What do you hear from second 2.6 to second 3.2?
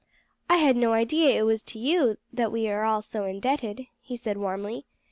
are all